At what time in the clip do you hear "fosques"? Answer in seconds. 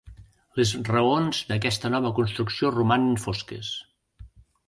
3.27-3.73